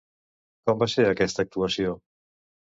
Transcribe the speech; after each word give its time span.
Com 0.69 0.79
va 0.85 0.87
ser 0.95 1.05
aquesta 1.11 1.47
actuació? 1.47 1.95